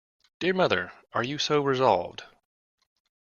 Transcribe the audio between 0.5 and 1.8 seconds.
mother, are you so